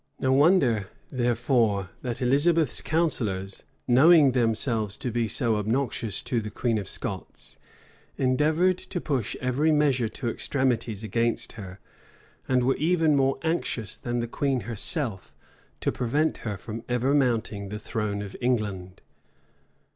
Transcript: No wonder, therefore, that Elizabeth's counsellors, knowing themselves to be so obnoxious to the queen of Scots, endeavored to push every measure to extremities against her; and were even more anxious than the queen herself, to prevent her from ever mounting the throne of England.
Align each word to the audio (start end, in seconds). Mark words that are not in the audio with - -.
No 0.19 0.33
wonder, 0.33 0.87
therefore, 1.11 1.91
that 2.01 2.23
Elizabeth's 2.23 2.81
counsellors, 2.81 3.61
knowing 3.87 4.31
themselves 4.31 4.97
to 4.97 5.11
be 5.11 5.27
so 5.27 5.57
obnoxious 5.57 6.23
to 6.23 6.39
the 6.41 6.49
queen 6.49 6.79
of 6.79 6.89
Scots, 6.89 7.59
endeavored 8.17 8.79
to 8.79 8.99
push 8.99 9.35
every 9.39 9.71
measure 9.71 10.07
to 10.07 10.27
extremities 10.27 11.03
against 11.03 11.51
her; 11.51 11.77
and 12.47 12.63
were 12.63 12.77
even 12.77 13.15
more 13.15 13.37
anxious 13.43 13.95
than 13.95 14.21
the 14.21 14.27
queen 14.27 14.61
herself, 14.61 15.35
to 15.81 15.91
prevent 15.91 16.37
her 16.37 16.57
from 16.57 16.83
ever 16.89 17.13
mounting 17.13 17.69
the 17.69 17.77
throne 17.77 18.23
of 18.23 18.35
England. 18.41 19.03